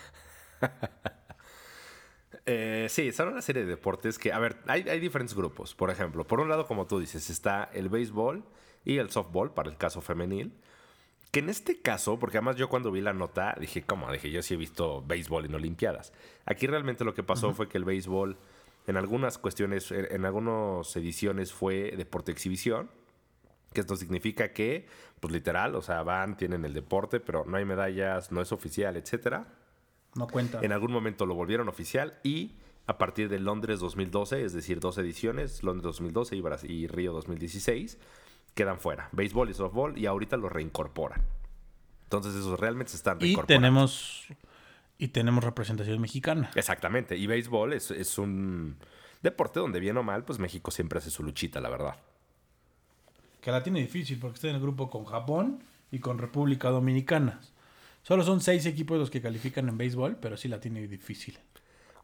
[2.44, 5.74] Eh, sí, son una serie de deportes que, a ver, hay, hay diferentes grupos.
[5.74, 8.44] Por ejemplo, por un lado, como tú dices, está el béisbol
[8.84, 10.52] y el softball para el caso femenil.
[11.30, 14.10] Que en este caso, porque además yo cuando vi la nota dije, ¿cómo?
[14.12, 16.12] Dije, yo sí he visto béisbol en Olimpiadas.
[16.44, 18.36] Aquí realmente lo que pasó fue que el béisbol,
[18.86, 22.90] en algunas cuestiones, en en algunas ediciones fue deporte exhibición.
[23.72, 24.86] Que esto significa que,
[25.20, 28.96] pues literal, o sea, van, tienen el deporte, pero no hay medallas, no es oficial,
[28.96, 29.46] etcétera.
[30.14, 30.60] No cuenta.
[30.62, 32.56] En algún momento lo volvieron oficial y
[32.86, 37.12] a partir de Londres 2012, es decir, dos ediciones, Londres 2012 y, Bras- y Río
[37.12, 37.98] 2016,
[38.54, 39.08] quedan fuera.
[39.12, 41.22] Béisbol y softball y ahorita los reincorporan.
[42.04, 43.60] Entonces esos realmente se están y reincorporando.
[43.66, 44.26] tenemos
[44.98, 46.50] y tenemos representación mexicana.
[46.54, 47.16] Exactamente.
[47.16, 48.76] Y béisbol es, es un
[49.22, 51.96] deporte donde bien o mal, pues México siempre hace su luchita, la verdad.
[53.42, 57.40] Que la tiene difícil porque está en el grupo con Japón y con República Dominicana.
[58.02, 61.38] Solo son seis equipos los que califican en béisbol, pero sí la tiene difícil.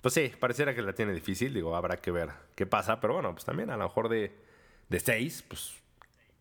[0.00, 1.54] Pues sí, pareciera que la tiene difícil.
[1.54, 3.00] Digo, habrá que ver qué pasa.
[3.00, 4.36] Pero bueno, pues también a lo mejor de,
[4.88, 5.74] de seis, pues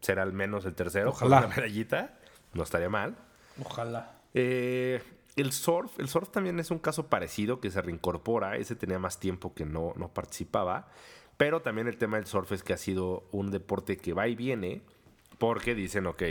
[0.01, 1.11] será al menos el tercero.
[1.13, 1.45] con Ojalá.
[1.45, 2.17] una medallita.
[2.53, 3.15] No estaría mal.
[3.63, 4.19] Ojalá.
[4.33, 5.01] Eh,
[5.35, 8.57] el surf, el surf también es un caso parecido que se reincorpora.
[8.57, 10.87] Ese tenía más tiempo que no, no participaba.
[11.37, 14.35] Pero también el tema del surf es que ha sido un deporte que va y
[14.35, 14.81] viene.
[15.37, 16.23] Porque dicen, ok,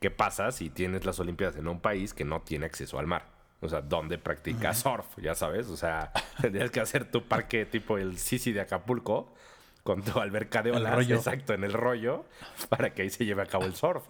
[0.00, 3.26] ¿qué pasa si tienes las Olimpiadas en un país que no tiene acceso al mar?
[3.60, 5.06] O sea, ¿dónde practicas surf?
[5.22, 9.32] Ya sabes, o sea, tendrías que hacer tu parque tipo el Sisi de Acapulco
[9.82, 11.16] con tu alberca de olas, rollo.
[11.16, 12.24] exacto, en el rollo,
[12.68, 14.04] para que ahí se lleve a cabo el surf.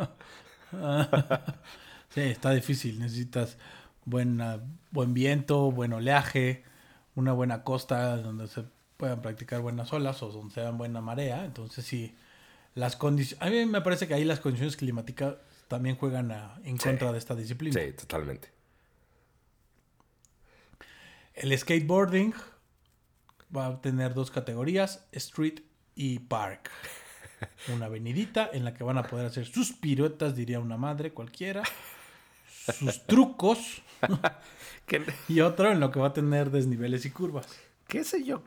[2.11, 2.99] Sí, está difícil.
[2.99, 3.59] Necesitas
[4.07, 6.65] buena, buen viento, buen oleaje,
[7.15, 8.65] una buena costa donde se
[8.99, 11.45] puedan practicar buenas olas o donde sea buena marea.
[11.47, 12.15] Entonces sí,
[12.75, 13.47] las condiciones...
[13.47, 15.37] A mí me parece que ahí las condiciones climáticas
[15.69, 16.89] también juegan a- en Sí.
[16.89, 17.81] contra de esta disciplina.
[17.81, 18.51] Sí, totalmente.
[21.35, 22.35] El skateboarding
[23.57, 25.61] va a tener dos categorías, street
[25.95, 26.71] y park.
[27.73, 31.63] Una avenidita en la que van a poder hacer sus piruetas, diría una madre cualquiera,
[32.79, 33.83] sus trucos,
[35.29, 37.47] y otro en lo que va a tener desniveles y curvas.
[37.87, 38.43] Que ese yo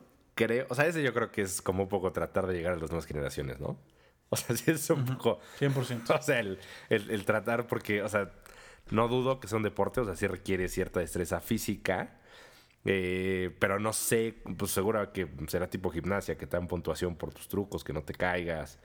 [0.46, 2.76] creo, o sea, ese yo creo que es como un poco tratar de llegar a
[2.78, 3.78] las nuevas generaciones, ¿no?
[4.34, 6.10] O sea, sí es un poco, 100%.
[6.20, 6.58] o sea, el,
[6.90, 8.32] el- el tratar porque, o sea,
[8.90, 12.18] no dudo que sea un deporte, o sea, sí requiere cierta destreza física,
[12.86, 17.34] eh, pero no sé, pues seguro que será tipo gimnasia, que te dan puntuación por
[17.34, 18.80] tus trucos, que no te caigas,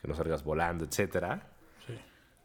[0.00, 1.48] que no salgas volando, etcétera.
[1.86, 1.94] Sí.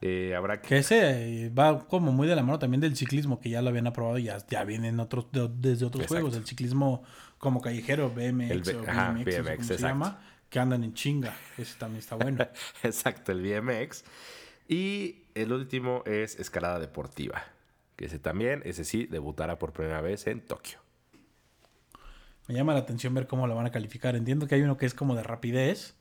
[0.01, 0.69] Eh, habrá que...
[0.69, 3.69] Que ese eh, va como muy de la mano también del ciclismo, que ya lo
[3.69, 6.21] habían aprobado y ya, ya vienen otros, de- desde otros Exacto.
[6.21, 6.35] juegos.
[6.37, 7.03] El ciclismo
[7.45, 10.95] como callejero, BMX El o ajá, BMX, o BMX, como se llama, que andan en
[10.95, 11.31] chinga.
[11.59, 12.43] Ese también está bueno.
[12.83, 14.03] Exacto, el BMX.
[14.67, 17.43] Y el último es escalada deportiva.
[17.97, 20.79] que ese también, ese sí, debutará por primera vez en Tokio.
[22.47, 24.15] Me llama la atención ver cómo lo van a calificar.
[24.15, 25.95] Entiendo que hay uno que es como de rapidez,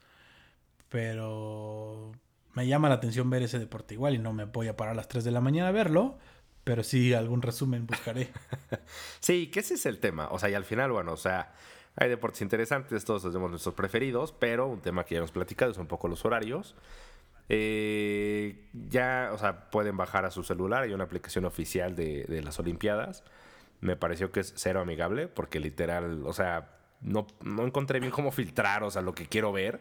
[0.88, 2.12] pero
[2.54, 4.96] me llama la atención ver ese deporte igual y no me voy a parar a
[4.96, 6.16] las 3 de la mañana a verlo,
[6.64, 8.28] pero sí algún resumen buscaré.
[9.20, 10.28] sí, que ese es el tema.
[10.30, 11.52] O sea, y al final, bueno, o sea,
[11.96, 15.78] hay deportes interesantes, todos tenemos nuestros preferidos, pero un tema que ya hemos platicado es
[15.78, 16.74] un poco los horarios.
[17.48, 22.42] Eh, ya, o sea, pueden bajar a su celular, hay una aplicación oficial de, de
[22.42, 23.22] las Olimpiadas
[23.84, 26.70] me pareció que es cero amigable porque literal, o sea,
[27.02, 29.80] no, no encontré bien cómo filtrar, o sea, lo que quiero ver.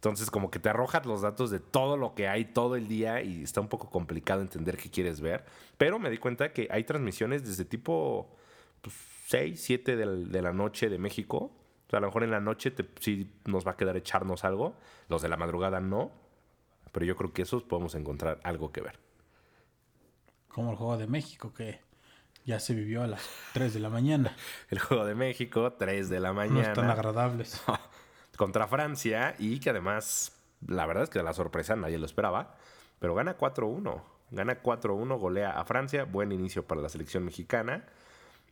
[0.00, 3.20] Entonces, como que te arrojas los datos de todo lo que hay todo el día
[3.20, 5.44] y está un poco complicado entender qué quieres ver.
[5.76, 8.34] Pero me di cuenta que hay transmisiones desde tipo
[8.80, 8.94] pues,
[9.26, 11.52] 6, 7 de la noche de México.
[11.86, 14.42] O sea, a lo mejor en la noche te, sí nos va a quedar echarnos
[14.42, 14.74] algo.
[15.10, 16.10] Los de la madrugada no.
[16.92, 18.98] Pero yo creo que esos podemos encontrar algo que ver.
[20.48, 21.82] Como el juego de México, que
[22.46, 24.34] ya se vivió a las 3 de la mañana.
[24.70, 26.62] El Juego de México, 3 de la mañana.
[26.62, 27.62] No están agradables.
[28.40, 30.32] Contra Francia y que además,
[30.66, 32.54] la verdad es que la sorpresa nadie lo esperaba,
[32.98, 34.00] pero gana 4-1.
[34.30, 37.84] Gana 4-1, golea a Francia, buen inicio para la selección mexicana.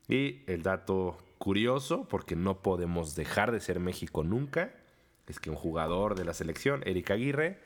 [0.06, 4.74] Y el dato curioso, porque no podemos dejar de ser México nunca,
[5.26, 7.58] es que un jugador de la selección, Eric Aguirre,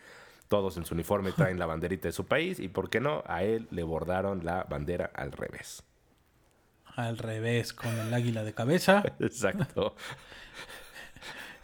[0.46, 3.24] todos en su uniforme traen la banderita de su país y, ¿por qué no?
[3.26, 5.82] A él le bordaron la bandera al revés
[6.96, 9.02] al revés, con el águila de cabeza.
[9.20, 9.94] Exacto.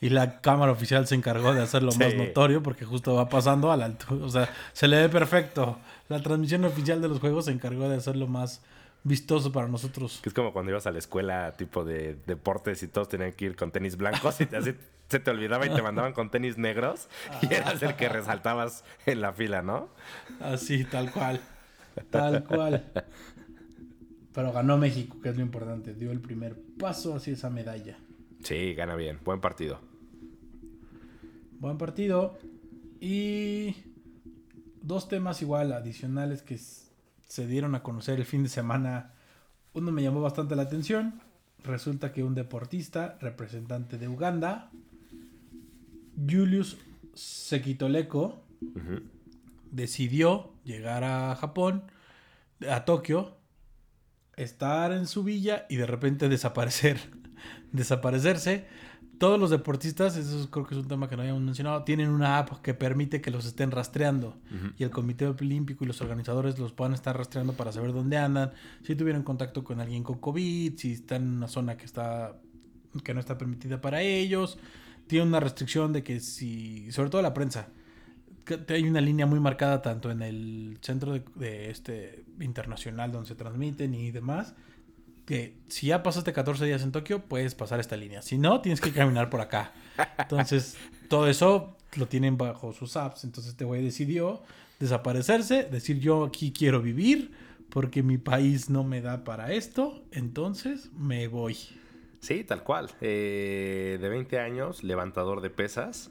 [0.01, 3.77] Y la cámara oficial se encargó de hacerlo más notorio porque justo va pasando a
[3.77, 4.25] la altura.
[4.25, 5.79] O sea, se le ve perfecto.
[6.09, 8.63] La transmisión oficial de los juegos se encargó de hacerlo más
[9.05, 10.21] vistoso para nosotros.
[10.25, 13.57] es como cuando ibas a la escuela tipo de deportes y todos tenían que ir
[13.57, 14.75] con tenis blancos y así
[15.09, 17.09] se te olvidaba y te mandaban con tenis negros
[17.41, 19.89] y eras el que resaltabas en la fila, ¿no?
[20.41, 21.41] Así, tal cual.
[22.11, 22.85] Tal cual.
[24.35, 25.95] Pero ganó México, que es lo importante.
[25.95, 27.97] Dio el primer paso hacia esa medalla.
[28.43, 29.19] Sí, gana bien.
[29.25, 29.81] Buen partido.
[31.59, 32.39] Buen partido.
[33.01, 33.77] Y
[34.83, 39.13] dos temas igual adicionales que se dieron a conocer el fin de semana.
[39.75, 41.21] Uno me llamó bastante la atención.
[41.65, 44.71] Resulta que un deportista, representante de Uganda,
[46.17, 46.79] Julius
[47.15, 48.43] Sekitoleko,
[49.71, 51.85] decidió llegar a Japón,
[52.69, 53.37] a Tokio,
[54.37, 56.99] estar en su villa y de repente desaparecer,
[57.73, 58.67] desaparecerse.
[59.19, 62.39] Todos los deportistas, eso creo que es un tema que no habíamos mencionado, tienen una
[62.39, 64.37] app que permite que los estén rastreando
[64.77, 68.53] y el Comité Olímpico y los organizadores los puedan estar rastreando para saber dónde andan,
[68.85, 72.37] si tuvieron contacto con alguien con COVID, si están en una zona que está
[73.05, 74.59] que no está permitida para ellos.
[75.07, 77.69] Tiene una restricción de que si, sobre todo la prensa,
[78.69, 83.95] hay una línea muy marcada tanto en el centro de, este internacional donde se transmiten
[83.95, 84.55] y demás,
[85.29, 88.23] que si ya pasaste 14 días en Tokio, puedes pasar esta línea.
[88.23, 89.73] Si no, tienes que caminar por acá.
[90.17, 90.79] Entonces,
[91.11, 93.25] todo eso lo tienen bajo sus apps.
[93.25, 94.43] Entonces, este güey decidió
[94.81, 97.33] desaparecerse, decir yo aquí quiero vivir
[97.69, 101.59] porque mi país no me da para esto, entonces me voy.
[102.21, 102.91] Sí, tal cual.
[103.03, 106.11] Eh, de 20 años, levantador de pesas.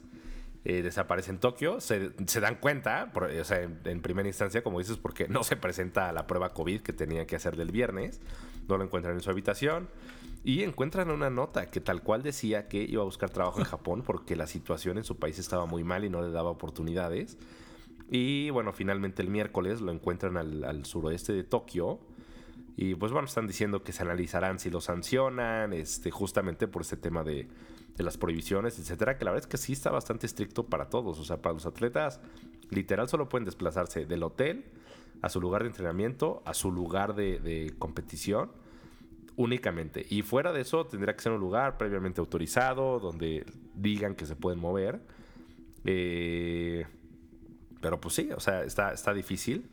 [0.64, 5.26] Eh, desaparece en Tokio, se, dan cuenta, o sea, en, primera instancia, como dices, porque
[5.26, 8.20] no se presenta la prueba COVID que tenía que hacer del viernes,
[8.68, 9.88] no lo encuentran en su habitación
[10.44, 14.02] y encuentran una nota que tal cual decía que iba a buscar trabajo en Japón
[14.04, 17.38] porque la situación en su país estaba muy mal y no le daba oportunidades.
[18.10, 22.00] Y bueno, finalmente el miércoles lo encuentran al, al suroeste de Tokio.
[22.76, 26.96] Y pues bueno, están diciendo que se analizarán si lo sancionan, este, justamente por este
[26.96, 27.48] tema de,
[27.96, 31.18] de las prohibiciones, etcétera, que la verdad es que sí está bastante estricto para todos.
[31.18, 32.20] O sea, para los atletas,
[32.70, 34.64] literal, solo pueden desplazarse del hotel
[35.22, 38.50] a su lugar de entrenamiento, a su lugar de, competición,
[39.36, 40.04] únicamente.
[40.08, 44.36] Y fuera de eso, tendría que ser un lugar previamente autorizado, donde digan que se
[44.36, 45.00] pueden mover.
[45.84, 46.86] Eh,
[47.80, 49.70] pero pues sí, o sea, está, está difícil.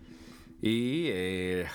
[0.61, 1.65] Y eh,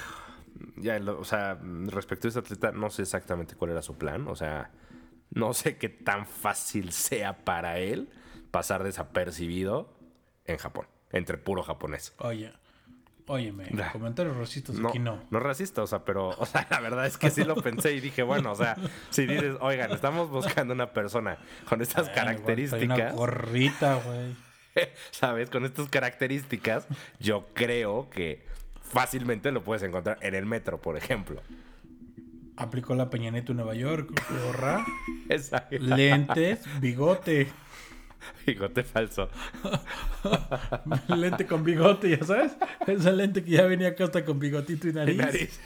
[0.77, 4.29] ya, o sea, respecto a este atleta, no sé exactamente cuál era su plan.
[4.29, 4.71] O sea,
[5.31, 8.09] no sé qué tan fácil sea para él
[8.51, 9.93] pasar desapercibido
[10.45, 12.15] en Japón, entre puro japonés.
[12.19, 12.53] Oye,
[13.31, 15.21] óyeme, comentarios racistas aquí no.
[15.31, 18.01] No racista, o sea, pero, o sea, la verdad es que sí lo pensé y
[18.01, 18.77] dije, bueno, o sea,
[19.11, 21.39] si dices, oigan, estamos buscando una persona
[21.69, 22.99] con estas características.
[22.99, 24.35] Una gorrita, güey.
[25.13, 25.49] ¿Sabes?
[25.49, 26.87] Con estas características,
[27.21, 28.45] yo creo que
[28.83, 31.41] fácilmente lo puedes encontrar en el metro, por ejemplo.
[32.57, 34.11] Aplicó la Peña en Nueva York,
[34.45, 34.85] gorra,
[35.71, 37.49] lentes, bigote.
[38.47, 39.29] Bigote falso.
[41.17, 42.53] lente con bigote, ya sabes.
[42.87, 45.15] Esa lente que ya venía acá hasta con bigotito y nariz.
[45.15, 45.61] Y nariz.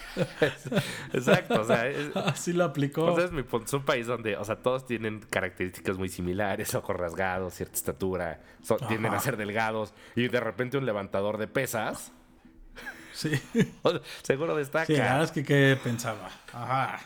[1.13, 3.05] Exacto, o sea, es, Así lo aplicó.
[3.13, 3.67] o sea, es mi punto.
[3.67, 8.41] Es un país donde, o sea, todos tienen características muy similares, ojos rasgados, cierta estatura,
[8.63, 12.13] son- tienden a ser delgados, y de repente un levantador de pesas,
[13.13, 13.31] Sí.
[13.83, 14.87] o sea, seguro destaca.
[14.87, 16.29] Sí, la verdad es que qué pensaba.
[16.53, 17.01] Ajá.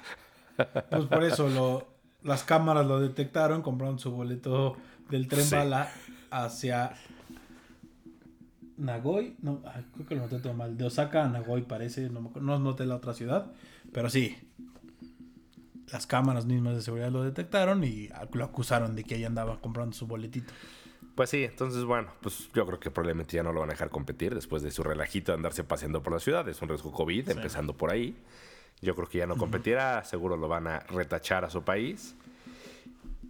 [0.91, 1.87] Pues por eso lo,
[2.23, 4.77] las cámaras lo detectaron, compraron su boleto
[5.11, 5.55] del tren Sí.
[5.55, 5.91] bala
[6.31, 6.95] hacia
[8.77, 9.37] Nagoy.
[9.43, 9.63] No,
[9.95, 10.77] creo que lo noté todo mal.
[10.77, 13.53] De Osaka a Nagoy parece, no, no noté la otra ciudad,
[13.93, 14.37] pero sí.
[15.91, 19.97] Las cámaras mismas de seguridad lo detectaron y lo acusaron de que ahí andaba comprando
[19.97, 20.53] su boletito.
[21.15, 23.89] Pues sí, entonces bueno, pues yo creo que probablemente ya no lo van a dejar
[23.91, 26.47] competir después de su relajito de andarse paseando por la ciudad.
[26.49, 28.17] Es un riesgo COVID, empezando por ahí.
[28.81, 32.17] Yo creo que ya no competirá, seguro lo van a retachar a su país.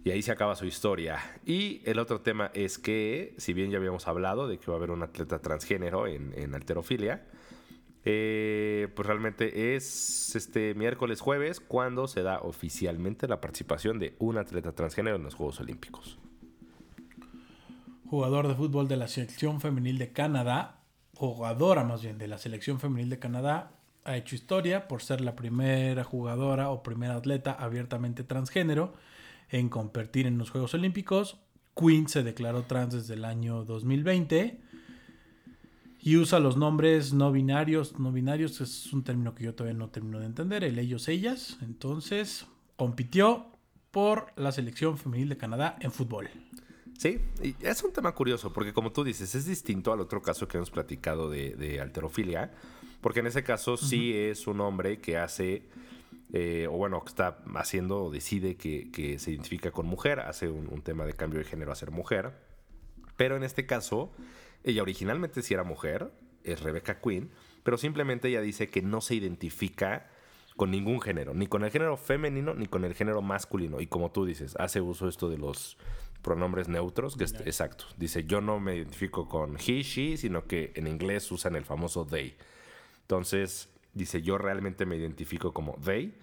[0.03, 1.19] Y ahí se acaba su historia.
[1.45, 4.77] Y el otro tema es que, si bien ya habíamos hablado de que va a
[4.77, 7.25] haber un atleta transgénero en, en alterofilia,
[8.05, 14.37] eh, pues realmente es este miércoles jueves cuando se da oficialmente la participación de un
[14.37, 16.17] atleta transgénero en los Juegos Olímpicos.
[18.09, 20.81] jugador de fútbol de la selección femenil de Canadá,
[21.13, 25.35] jugadora más bien de la selección femenil de Canadá, ha hecho historia por ser la
[25.35, 28.93] primera jugadora o primera atleta abiertamente transgénero
[29.49, 31.37] en competir en los Juegos Olímpicos.
[31.75, 34.59] Queen se declaró trans desde el año 2020
[36.01, 37.99] y usa los nombres no binarios.
[37.99, 41.57] No binarios es un término que yo todavía no termino de entender, el ellos, ellas.
[41.61, 43.47] Entonces, compitió
[43.91, 46.29] por la selección femenil de Canadá en fútbol.
[46.97, 50.47] Sí, y es un tema curioso, porque como tú dices, es distinto al otro caso
[50.47, 52.51] que hemos platicado de, de alterofilia,
[53.01, 55.63] porque en ese caso sí es un hombre que hace,
[56.33, 60.47] eh, o bueno, que está haciendo o decide que, que se identifica con mujer, hace
[60.49, 62.33] un, un tema de cambio de género a ser mujer,
[63.15, 64.11] pero en este caso,
[64.63, 66.11] ella originalmente sí era mujer,
[66.43, 67.29] es Rebecca Quinn,
[67.63, 70.07] pero simplemente ella dice que no se identifica
[70.59, 73.79] con ningún género, ni con el género femenino ni con el género masculino.
[73.79, 75.77] Y como tú dices, hace uso esto de los
[76.21, 77.85] pronombres neutros, que es, exacto.
[77.97, 82.05] Dice, yo no me identifico con he, she, sino que en inglés usan el famoso
[82.05, 82.35] they.
[83.09, 86.13] Entonces, dice, yo realmente me identifico como they.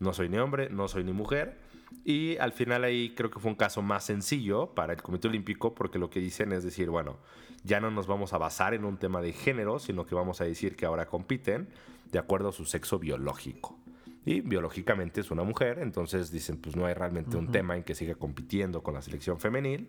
[0.00, 1.56] No soy ni hombre, no soy ni mujer.
[2.04, 5.74] Y al final ahí creo que fue un caso más sencillo para el Comité Olímpico
[5.74, 7.16] porque lo que dicen es decir, bueno,
[7.64, 10.44] ya no nos vamos a basar en un tema de género, sino que vamos a
[10.44, 11.70] decir que ahora compiten
[12.12, 13.78] de acuerdo a su sexo biológico.
[14.26, 17.94] Y biológicamente es una mujer, entonces dicen, pues no hay realmente un tema en que
[17.94, 19.88] siga compitiendo con la selección femenil,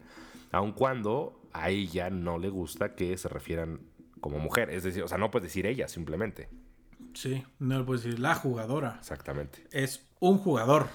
[0.53, 3.81] aun cuando a ella no le gusta que se refieran
[4.21, 4.69] como mujer.
[4.69, 6.49] Es decir, o sea, no puedes decir ella simplemente.
[7.13, 8.95] Sí, no le puedo decir la jugadora.
[8.99, 9.63] Exactamente.
[9.71, 10.87] Es un jugador.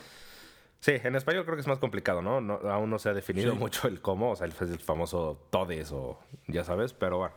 [0.81, 2.41] Sí, en español creo que es más complicado, ¿no?
[2.41, 3.59] No- aún no se ha definido Sí.
[3.59, 7.35] mucho el cómo, o sea, el, el famoso todes o ya sabes, pero bueno.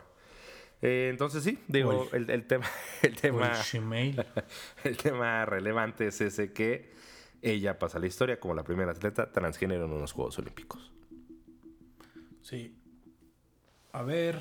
[0.82, 2.66] Eh, entonces sí, digo, el, el tema,
[3.02, 3.52] el tema,
[4.84, 6.92] el tema relevante es ese que
[7.40, 10.92] ella pasa a la historia como la primera atleta transgénero en unos Juegos Olímpicos.
[12.42, 12.76] Sí.
[13.92, 14.40] A ver.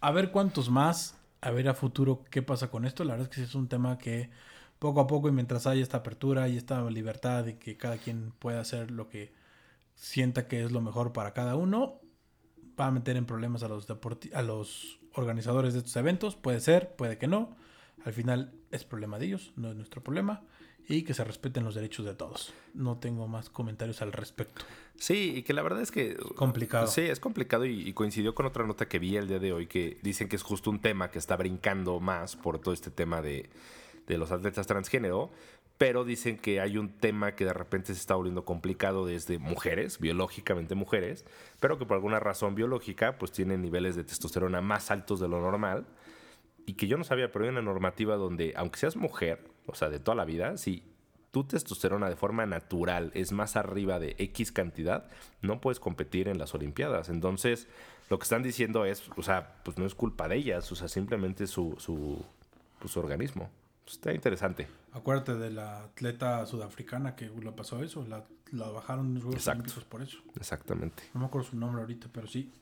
[0.00, 1.16] A ver cuántos más.
[1.42, 3.04] A ver a futuro qué pasa con esto.
[3.04, 4.30] La verdad es que es un tema que
[4.78, 8.32] poco a poco y mientras haya esta apertura y esta libertad de que cada quien
[8.38, 9.32] pueda hacer lo que
[9.94, 12.00] sienta que es lo mejor para cada uno,
[12.78, 13.86] va a meter en problemas a los
[14.34, 16.36] a los organizadores de estos eventos.
[16.36, 17.56] Puede ser, puede que no.
[18.04, 20.42] Al final es problema de ellos, no es nuestro problema.
[20.88, 22.52] Y que se respeten los derechos de todos.
[22.74, 24.64] No tengo más comentarios al respecto.
[24.96, 26.16] Sí, y que la verdad es que...
[26.34, 26.86] Complicado.
[26.86, 29.66] Sí, es complicado y, y coincidió con otra nota que vi el día de hoy
[29.66, 33.22] que dicen que es justo un tema que está brincando más por todo este tema
[33.22, 33.48] de,
[34.06, 35.30] de los atletas transgénero,
[35.78, 39.98] pero dicen que hay un tema que de repente se está volviendo complicado desde mujeres,
[39.98, 41.24] biológicamente mujeres,
[41.58, 45.40] pero que por alguna razón biológica pues tienen niveles de testosterona más altos de lo
[45.40, 45.86] normal
[46.66, 49.88] y que yo no sabía, pero hay una normativa donde aunque seas mujer, o sea,
[49.88, 50.82] de toda la vida, si
[51.30, 55.08] tu testosterona de forma natural es más arriba de X cantidad,
[55.42, 57.08] no puedes competir en las Olimpiadas.
[57.08, 57.68] Entonces,
[58.08, 60.88] lo que están diciendo es, o sea, pues no es culpa de ellas, o sea,
[60.88, 62.24] simplemente su, su,
[62.80, 63.50] pues, su organismo.
[63.86, 64.68] Está interesante.
[64.92, 69.48] Acuérdate de la atleta sudafricana que lo pasó eso, la, la bajaron en los Juegos.
[69.48, 70.18] Olímpicos por eso.
[70.36, 71.02] Exactamente.
[71.14, 72.52] No me acuerdo su nombre ahorita, pero sí.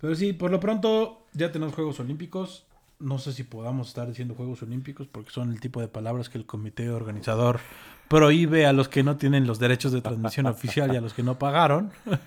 [0.00, 2.66] Pero sí, por lo pronto ya tenemos Juegos Olímpicos.
[3.00, 6.38] No sé si podamos estar diciendo Juegos Olímpicos porque son el tipo de palabras que
[6.38, 7.60] el comité organizador
[8.08, 11.22] prohíbe a los que no tienen los derechos de transmisión oficial y a los que
[11.22, 11.90] no pagaron.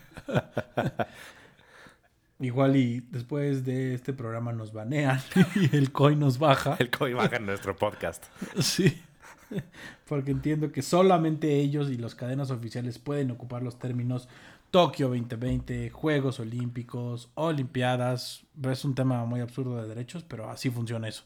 [2.40, 5.22] Igual y después de este programa nos banean
[5.56, 6.76] y el COI nos baja.
[6.80, 8.26] El COI baja en nuestro podcast.
[8.60, 9.02] Sí.
[10.08, 14.28] porque entiendo que solamente ellos y las cadenas oficiales pueden ocupar los términos
[14.74, 18.44] Tokio 2020, Juegos Olímpicos, Olimpiadas.
[18.72, 21.26] Es un tema muy absurdo de derechos, pero así funciona eso.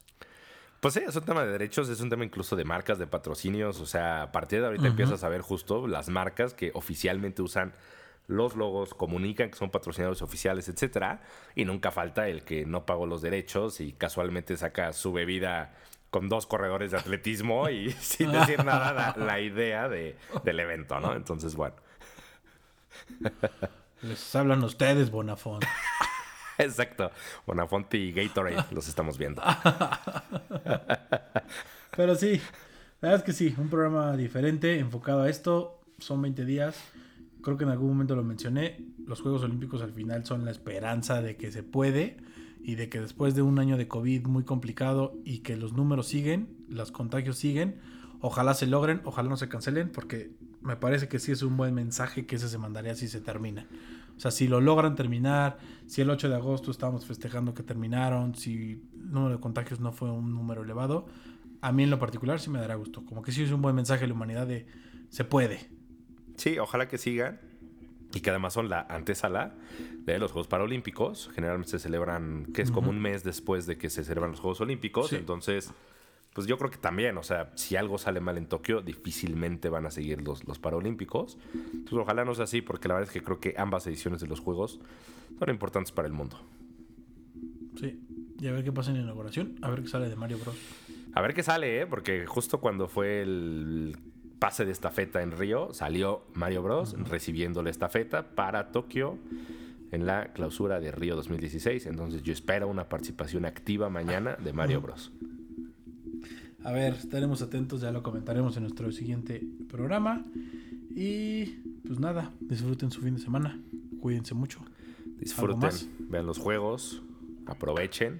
[0.81, 3.79] Pues sí, es un tema de derechos, es un tema incluso de marcas, de patrocinios.
[3.79, 7.71] O sea, a partir de ahorita empiezas a ver justo las marcas que oficialmente usan
[8.27, 11.21] los logos, comunican que son patrocinadores oficiales, etcétera.
[11.55, 15.73] Y nunca falta el que no pagó los derechos y casualmente saca su bebida
[16.09, 21.15] con dos corredores de atletismo y sin decir nada la, idea de, del evento, ¿no?
[21.15, 21.86] Entonces, bueno.
[24.01, 25.63] Les hablan ustedes, Bonafont.
[26.57, 27.11] Exacto.
[27.45, 29.41] Bonafonte y Gatorade los estamos viendo.
[31.95, 32.41] Pero sí,
[33.01, 35.81] la verdad es que sí, un programa diferente, enfocado a esto.
[35.99, 36.77] Son 20 días.
[37.41, 38.85] Creo que en algún momento lo mencioné.
[39.05, 42.17] Los Juegos Olímpicos al final son la esperanza de que se puede
[42.61, 46.07] y de que después de un año de COVID muy complicado y que los números
[46.07, 47.79] siguen, los contagios siguen,
[48.19, 50.31] ojalá se logren, ojalá no se cancelen, porque
[50.61, 53.67] me parece que sí es un buen mensaje que ese se mandaría si se termina.
[54.15, 58.33] O sea, si lo logran terminar, si el 8 de agosto estábamos festejando que terminaron,
[58.35, 61.05] si el número de contagios no fue un número elevado,
[61.61, 63.05] a mí en lo particular sí me dará gusto.
[63.05, 64.65] Como que sí es un buen mensaje a la humanidad de
[65.09, 65.69] se puede.
[66.35, 67.39] Sí, ojalá que sigan.
[68.13, 69.55] Y que además son la antesala
[70.05, 71.29] de los Juegos Paralímpicos.
[71.35, 74.61] Generalmente se celebran, que es como un mes después de que se celebran los Juegos
[74.61, 75.11] Olímpicos.
[75.13, 75.73] Entonces,
[76.37, 79.87] pues yo creo que también, o sea, si algo sale mal en Tokio, difícilmente van
[79.87, 81.35] a seguir los, los Paralímpicos.
[81.51, 84.27] Entonces, ojalá no sea así, porque la verdad es que creo que ambas ediciones de
[84.27, 84.79] los Juegos
[85.39, 86.39] son importantes para el mundo.
[87.79, 87.99] Sí,
[88.39, 90.55] y a ver qué pasa en la inauguración, a ver qué sale de Mario Bros.
[91.15, 91.87] A ver qué sale, ¿eh?
[91.87, 93.97] Porque justo cuando fue el
[94.37, 96.95] pase de estafeta en Río, salió Mario Bros.
[97.09, 99.17] recibiendo la estafeta para Tokio
[99.91, 101.87] en la clausura de Río 2016.
[101.87, 105.11] Entonces yo espero una participación activa mañana de Mario Bros.
[106.63, 110.25] A ver, estaremos atentos, ya lo comentaremos en nuestro siguiente programa.
[110.95, 111.45] Y
[111.85, 113.59] pues nada, disfruten su fin de semana.
[114.01, 114.59] Cuídense mucho.
[115.19, 115.71] Disfruten,
[116.09, 117.01] vean los juegos,
[117.45, 118.19] aprovechen.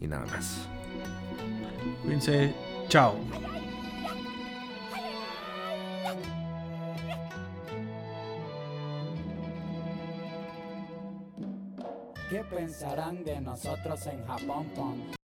[0.00, 0.68] Y nada más.
[2.02, 2.54] Cuídense.
[2.88, 3.16] Chao.
[12.30, 15.17] ¿Qué pensarán de nosotros en Japón?